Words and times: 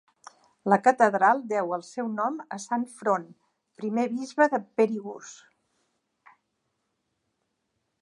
La 0.71 0.77
catedral 0.85 1.43
deu 1.51 1.75
el 1.77 1.83
seu 1.89 2.09
nom 2.13 2.41
a 2.57 2.59
Sant 2.65 2.87
Front, 2.95 3.29
primer 3.83 4.09
bisbe 4.17 4.51
de 4.57 4.63
Perigús. 4.81 5.39